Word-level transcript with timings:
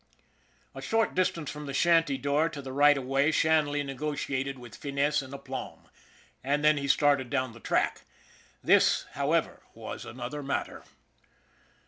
The 0.73 0.81
short 0.81 1.13
distance 1.13 1.51
from 1.51 1.67
the 1.67 1.75
shanty 1.75 2.17
door 2.17 2.49
to 2.49 2.61
the 2.63 2.71
right 2.73 2.97
of 2.97 3.03
way 3.05 3.29
Shanley 3.29 3.83
negotiated 3.83 4.57
with 4.57 4.75
finesse 4.75 5.21
and 5.21 5.31
aplomb, 5.31 5.89
and 6.43 6.65
then 6.65 6.77
he 6.77 6.87
started 6.87 7.29
down 7.29 7.51
the 7.53 7.59
track. 7.59 8.01
This, 8.63 9.05
however, 9.11 9.61
was 9.75 10.03
another 10.03 10.41
matter. 10.41 10.81